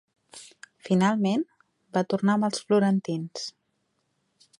[0.87, 1.43] Finalment,
[1.97, 3.45] va tornar amb els florentins.